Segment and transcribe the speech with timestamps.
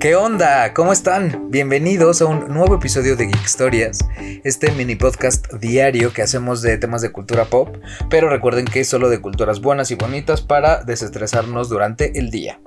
[0.00, 0.74] ¿Qué onda?
[0.74, 1.50] ¿Cómo están?
[1.50, 3.98] Bienvenidos a un nuevo episodio de Geek Historias,
[4.44, 7.76] este mini podcast diario que hacemos de temas de cultura pop,
[8.08, 12.60] pero recuerden que es solo de culturas buenas y bonitas para desestresarnos durante el día.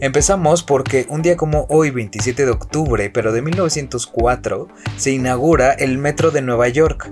[0.00, 5.96] Empezamos porque un día como hoy, 27 de octubre, pero de 1904, se inaugura el
[5.96, 7.10] Metro de Nueva York.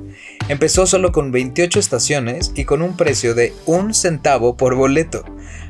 [0.49, 5.25] Empezó solo con 28 estaciones y con un precio de un centavo por boleto.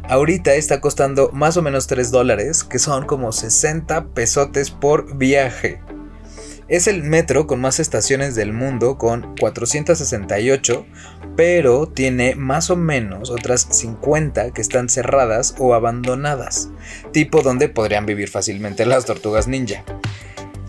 [0.09, 5.80] Ahorita está costando más o menos 3 dólares, que son como 60 pesotes por viaje.
[6.69, 10.87] Es el metro con más estaciones del mundo, con 468,
[11.37, 16.70] pero tiene más o menos otras 50 que están cerradas o abandonadas,
[17.12, 19.84] tipo donde podrían vivir fácilmente las tortugas ninja.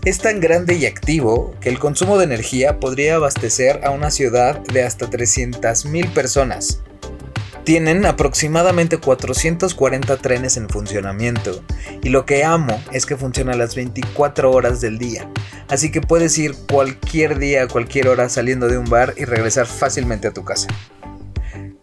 [0.04, 4.60] Es tan grande y activo que el consumo de energía podría abastecer a una ciudad
[4.60, 6.83] de hasta 300.000 personas.
[7.64, 11.64] Tienen aproximadamente 440 trenes en funcionamiento
[12.02, 15.30] y lo que amo es que funciona las 24 horas del día,
[15.68, 20.28] así que puedes ir cualquier día cualquier hora saliendo de un bar y regresar fácilmente
[20.28, 20.68] a tu casa.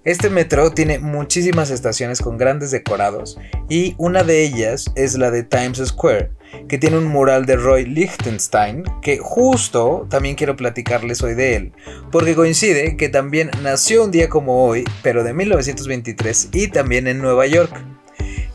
[0.04, 5.42] Este metro tiene muchísimas estaciones con grandes decorados y una de ellas es la de
[5.42, 6.32] Times Square,
[6.68, 11.74] que tiene un mural de Roy Lichtenstein, que justo también quiero platicarles hoy de él,
[12.12, 17.22] porque coincide que también nació un día como hoy, pero de 1923 y también en
[17.22, 17.72] Nueva York.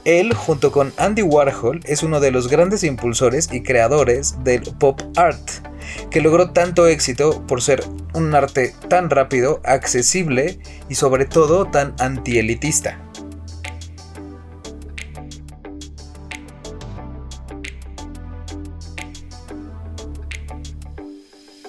[0.04, 5.00] Él, junto con Andy Warhol, es uno de los grandes impulsores y creadores del pop
[5.16, 5.50] art,
[6.10, 7.82] que logró tanto éxito por ser
[8.14, 13.05] un arte tan rápido, accesible y sobre todo tan antielitista.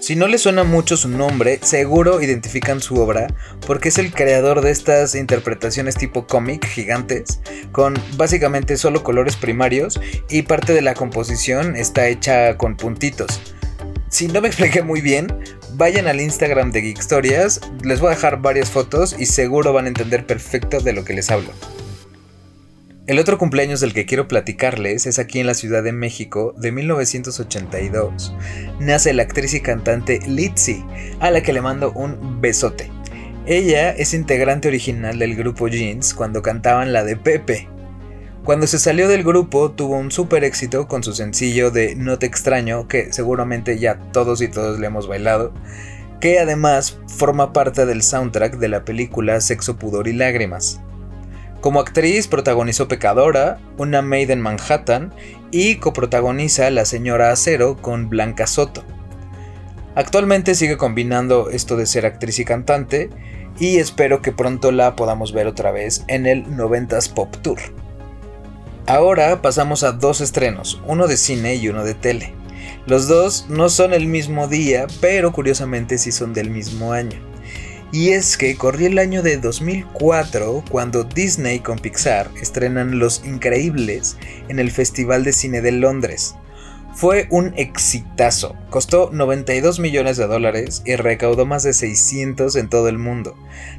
[0.07, 3.27] Si no les suena mucho su nombre, seguro identifican su obra
[3.65, 7.41] porque es el creador de estas interpretaciones tipo cómic gigantes,
[7.73, 13.41] con básicamente solo colores primarios y parte de la composición está hecha con puntitos.
[14.07, 15.27] Si no me expliqué muy bien,
[15.73, 19.83] vayan al Instagram de Geek Stories, les voy a dejar varias fotos y seguro van
[19.83, 21.49] a entender perfecto de lo que les hablo.
[23.07, 26.73] El otro cumpleaños del que quiero platicarles es aquí en la Ciudad de México de
[26.73, 28.35] 1982.
[28.81, 30.83] Nace la actriz y cantante Litzy,
[31.21, 32.91] a la que le mando un besote.
[33.45, 37.69] Ella es integrante original del grupo Jeans cuando cantaban la de Pepe.
[38.43, 42.25] Cuando se salió del grupo tuvo un super éxito con su sencillo de No te
[42.25, 45.53] extraño, que seguramente ya todos y todos le hemos bailado,
[46.19, 50.81] que además forma parte del soundtrack de la película Sexo, Pudor y Lágrimas.
[51.61, 55.13] Como actriz protagonizó Pecadora, Una Maid en Manhattan
[55.51, 58.83] y coprotagoniza La Señora Acero con Blanca Soto.
[59.95, 63.09] Actualmente sigue combinando esto de ser actriz y cantante
[63.59, 67.57] y espero que pronto la podamos ver otra vez en el 90s Pop Tour.
[68.85, 72.33] Ahora pasamos a dos estrenos, uno de cine y uno de tele.
[72.85, 77.19] Los dos no son el mismo día, pero curiosamente sí son del mismo año.
[77.91, 84.17] Y es que corría el año de 2004 cuando Disney con Pixar estrenan Los Increíbles
[84.49, 86.35] en el Festival de Cine de Londres.
[86.93, 92.89] Fue un exitazo, costó 92 millones de dólares y recaudó más de 600 en todo
[92.89, 93.35] el mundo,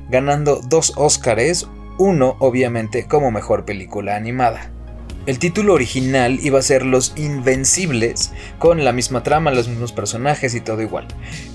[0.08, 1.66] ganando dos Óscares,
[1.98, 4.70] uno obviamente como mejor película animada.
[5.28, 10.54] El título original iba a ser Los Invencibles, con la misma trama, los mismos personajes
[10.54, 11.06] y todo igual.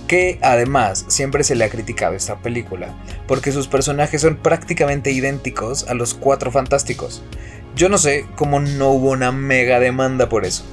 [0.07, 2.95] Que además siempre se le ha criticado esta película,
[3.27, 7.23] porque sus personajes son prácticamente idénticos a los Cuatro Fantásticos.
[7.75, 10.65] Yo no sé cómo no hubo una mega demanda por eso.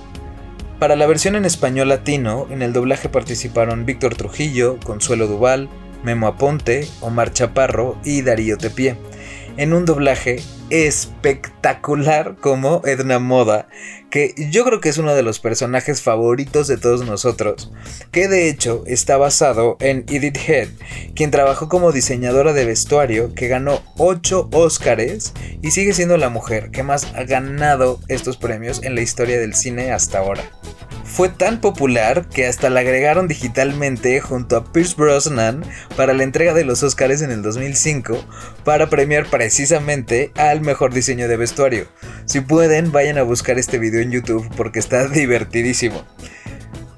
[0.79, 5.71] Para la versión en español latino, en el doblaje participaron Víctor Trujillo, Consuelo Duval,
[6.05, 8.99] Memo Aponte, Omar Chaparro y Darío Tepié
[9.57, 10.41] en un doblaje
[10.71, 13.69] espectacular como Edna Moda,
[14.11, 17.71] que yo creo que es uno de los personajes favoritos de todos nosotros,
[18.11, 20.69] que de hecho está basado en Edith Head,
[21.15, 25.33] quien trabajó como diseñadora de vestuario, que ganó 8 Óscares
[25.63, 29.55] y sigue siendo la mujer que más ha ganado estos premios en la historia del
[29.55, 30.43] cine hasta ahora.
[31.11, 35.65] Fue tan popular que hasta la agregaron digitalmente junto a Pierce Brosnan
[35.97, 38.17] para la entrega de los Oscars en el 2005
[38.65, 41.87] para premiar precisamente al mejor diseño de vestuario.
[42.27, 46.05] Si pueden, vayan a buscar este video en YouTube porque está divertidísimo.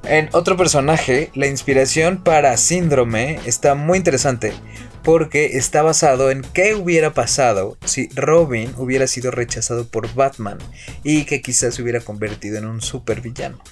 [0.04, 4.52] En otro personaje, la inspiración para Síndrome está muy interesante,
[5.02, 10.58] porque está basado en qué hubiera pasado si Robin hubiera sido rechazado por Batman
[11.04, 13.62] y que quizás se hubiera convertido en un supervillano.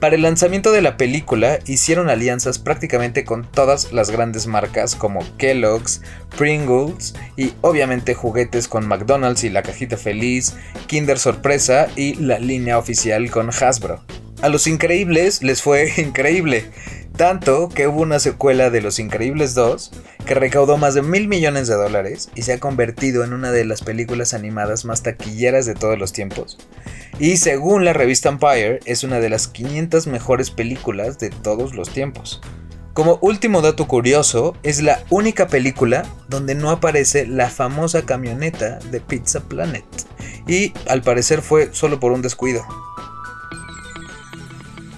[0.00, 5.26] Para el lanzamiento de la película hicieron alianzas prácticamente con todas las grandes marcas como
[5.38, 6.02] Kellogg's,
[6.36, 10.54] Pringles y obviamente juguetes con McDonald's y la cajita feliz,
[10.86, 14.04] Kinder Sorpresa y la línea oficial con Hasbro.
[14.40, 16.70] A los increíbles les fue increíble,
[17.18, 19.90] tanto que hubo una secuela de Los Increíbles 2
[20.24, 23.64] que recaudó más de mil millones de dólares y se ha convertido en una de
[23.64, 26.58] las películas animadas más taquilleras de todos los tiempos.
[27.18, 31.90] Y según la revista Empire, es una de las 500 mejores películas de todos los
[31.90, 32.40] tiempos.
[32.94, 39.00] Como último dato curioso, es la única película donde no aparece la famosa camioneta de
[39.00, 39.84] Pizza Planet.
[40.46, 42.64] Y al parecer fue solo por un descuido.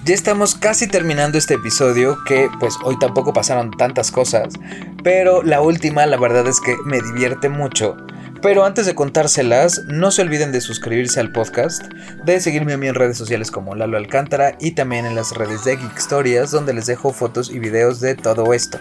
[0.03, 4.55] Ya estamos casi terminando este episodio que pues hoy tampoco pasaron tantas cosas,
[5.03, 7.97] pero la última la verdad es que me divierte mucho.
[8.41, 11.83] Pero antes de contárselas, no se olviden de suscribirse al podcast,
[12.25, 15.65] de seguirme a mí en redes sociales como Lalo Alcántara y también en las redes
[15.65, 18.79] de Geek Stories donde les dejo fotos y videos de todo esto.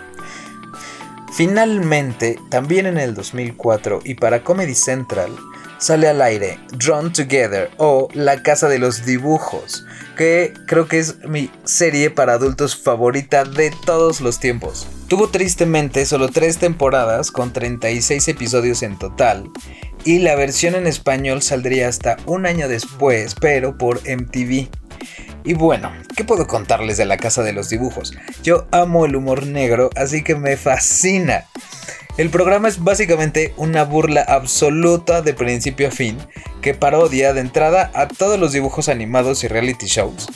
[1.35, 5.31] Finalmente, también en el 2004 y para Comedy Central,
[5.81, 9.85] sale al aire Drawn Together o La Casa de los Dibujos,
[10.17, 14.87] que creo que es mi serie para adultos favorita de todos los tiempos.
[15.09, 19.51] Tuvo tristemente solo tres temporadas con 36 episodios en total
[20.05, 24.69] y la versión en español saldría hasta un año después, pero por MTV.
[25.45, 28.13] Y bueno, ¿qué puedo contarles de la Casa de los Dibujos?
[28.43, 31.47] Yo amo el humor negro, así que me fascina.
[32.17, 36.19] El programa es básicamente una burla absoluta de principio a fin,
[36.61, 40.29] que parodia de entrada a todos los dibujos animados y reality shows,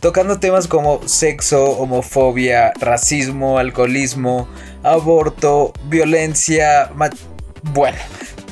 [0.00, 4.48] tocando temas como sexo, homofobia, racismo, alcoholismo,
[4.82, 6.90] aborto, violencia,
[7.62, 7.98] bueno,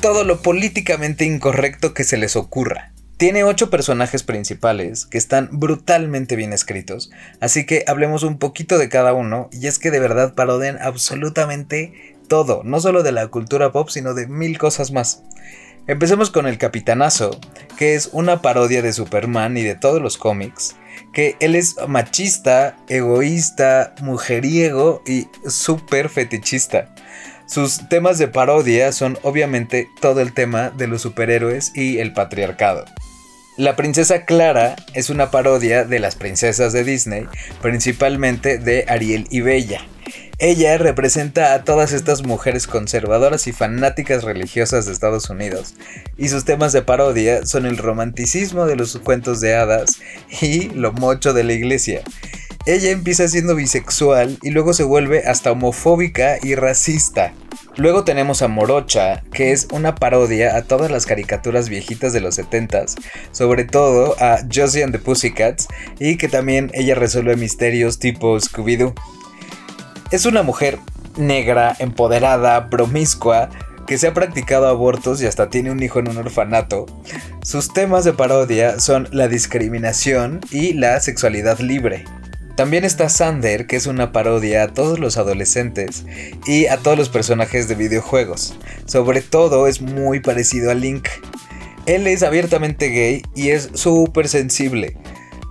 [0.01, 2.91] todo lo políticamente incorrecto que se les ocurra.
[3.17, 7.11] Tiene ocho personajes principales que están brutalmente bien escritos,
[7.41, 12.15] así que hablemos un poquito de cada uno, y es que de verdad parodian absolutamente
[12.29, 15.23] todo, no solo de la cultura pop, sino de mil cosas más.
[15.87, 17.37] Empecemos con el Capitanazo,
[17.77, 20.77] que es una parodia de Superman y de todos los cómics,
[21.11, 26.93] que él es machista, egoísta, mujeriego y súper fetichista.
[27.47, 32.85] Sus temas de parodia son obviamente todo el tema de los superhéroes y el patriarcado.
[33.57, 37.25] La princesa Clara es una parodia de las princesas de Disney,
[37.61, 39.81] principalmente de Ariel y Bella.
[40.41, 45.73] Ella representa a todas estas mujeres conservadoras y fanáticas religiosas de Estados Unidos,
[46.17, 49.99] y sus temas de parodia son el romanticismo de los cuentos de hadas
[50.41, 52.03] y lo mocho de la iglesia.
[52.65, 57.33] Ella empieza siendo bisexual y luego se vuelve hasta homofóbica y racista.
[57.75, 62.39] Luego tenemos a Morocha, que es una parodia a todas las caricaturas viejitas de los
[62.39, 62.95] 70s,
[63.33, 65.67] sobre todo a Josie and the Pussycats,
[65.99, 68.93] y que también ella resuelve misterios tipo Scooby-Doo.
[70.11, 70.79] Es una mujer
[71.17, 73.49] negra, empoderada, promiscua,
[73.85, 76.87] que se ha practicado abortos y hasta tiene un hijo en un orfanato.
[77.43, 82.05] Sus temas de parodia son la discriminación y la sexualidad libre.
[82.55, 86.05] También está Sander, que es una parodia a todos los adolescentes
[86.45, 88.55] y a todos los personajes de videojuegos.
[88.85, 91.07] Sobre todo es muy parecido a Link.
[91.85, 94.97] Él es abiertamente gay y es súper sensible.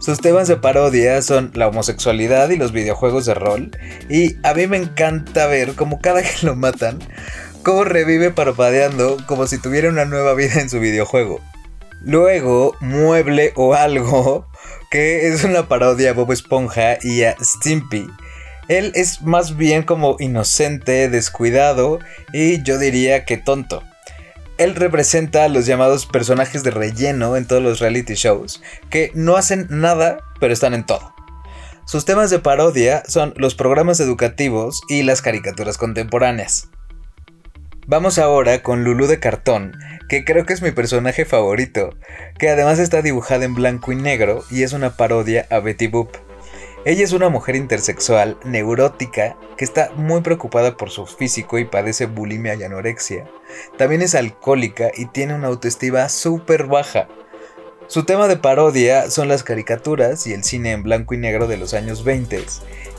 [0.00, 3.72] Sus temas de parodia son la homosexualidad y los videojuegos de rol.
[4.08, 7.00] Y a mí me encanta ver cómo cada que lo matan,
[7.64, 11.40] cómo revive parpadeando como si tuviera una nueva vida en su videojuego.
[12.00, 14.46] Luego, Mueble o Algo,
[14.90, 18.06] que es una parodia a Bob Esponja y a Stimpy.
[18.68, 21.98] Él es más bien como inocente, descuidado
[22.32, 23.82] y yo diría que tonto.
[24.58, 28.60] Él representa a los llamados personajes de relleno en todos los reality shows,
[28.90, 31.14] que no hacen nada, pero están en todo.
[31.86, 36.68] Sus temas de parodia son los programas educativos y las caricaturas contemporáneas.
[37.86, 39.72] Vamos ahora con Lulu de cartón,
[40.10, 41.94] que creo que es mi personaje favorito,
[42.38, 46.14] que además está dibujada en blanco y negro y es una parodia a Betty Boop.
[46.84, 52.06] Ella es una mujer intersexual, neurótica, que está muy preocupada por su físico y padece
[52.06, 53.28] bulimia y anorexia.
[53.76, 57.08] También es alcohólica y tiene una autoestima súper baja.
[57.88, 61.56] Su tema de parodia son las caricaturas y el cine en blanco y negro de
[61.56, 62.44] los años 20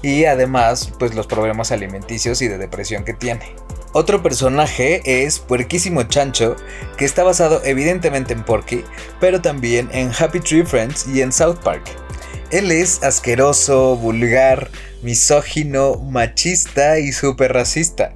[0.01, 3.55] y además pues los problemas alimenticios y de depresión que tiene.
[3.93, 6.55] Otro personaje es Puerquísimo Chancho,
[6.97, 8.83] que está basado evidentemente en Porky,
[9.19, 12.08] pero también en Happy Tree Friends y en South Park.
[12.51, 14.71] Él es asqueroso, vulgar,
[15.03, 18.15] misógino, machista y súper racista.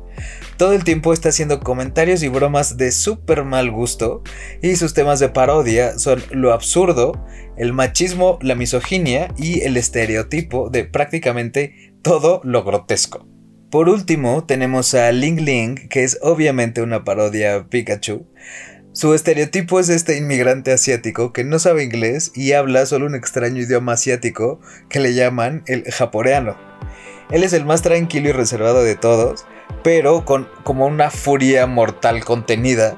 [0.58, 4.24] todo el tiempo está haciendo comentarios y bromas de súper mal gusto
[4.62, 7.24] y sus temas de parodia son lo absurdo,
[7.58, 13.28] el machismo, la misoginia y el estereotipo de prácticamente todo lo grotesco.
[13.70, 18.28] Por último, tenemos a Ling Ling, que es obviamente una parodia Pikachu.
[18.96, 23.60] Su estereotipo es este inmigrante asiático que no sabe inglés y habla solo un extraño
[23.60, 26.56] idioma asiático que le llaman el japoreano.
[27.32, 29.48] Él es el más tranquilo y reservado de todos,
[29.84, 32.96] pero con como una furia mortal contenida.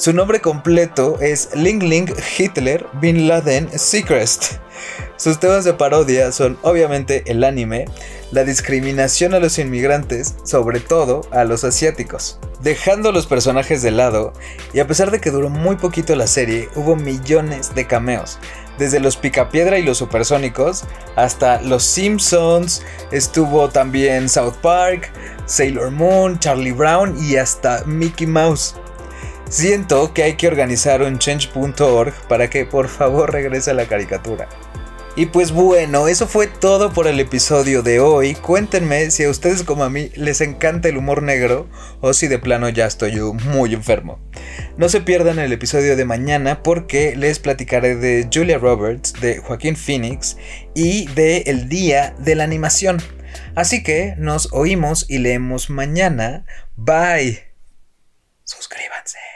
[0.00, 4.54] Su nombre completo es Ling Ling Hitler Bin Laden Seacrest.
[5.18, 7.84] Sus temas de parodia son obviamente el anime,
[8.30, 12.38] la discriminación a los inmigrantes, sobre todo a los asiáticos.
[12.62, 14.32] Dejando los personajes de lado,
[14.72, 18.38] y a pesar de que duró muy poquito la serie, hubo millones de cameos,
[18.78, 20.84] desde los Picapiedra y los Supersónicos
[21.16, 25.12] hasta Los Simpsons, estuvo también South Park,
[25.44, 28.76] Sailor Moon, Charlie Brown y hasta Mickey Mouse.
[29.50, 34.48] Siento que hay que organizar un change.org para que por favor regrese la caricatura.
[35.16, 38.36] Y pues bueno, eso fue todo por el episodio de hoy.
[38.36, 41.68] Cuéntenme si a ustedes como a mí les encanta el humor negro
[42.00, 44.20] o si de plano ya estoy yo muy enfermo.
[44.76, 49.74] No se pierdan el episodio de mañana porque les platicaré de Julia Roberts, de Joaquín
[49.74, 50.36] Phoenix
[50.76, 52.98] y de El Día de la Animación.
[53.56, 56.46] Así que nos oímos y leemos mañana.
[56.76, 57.42] Bye.
[58.44, 59.29] Suscríbete.